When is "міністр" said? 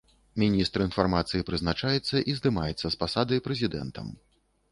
0.43-0.79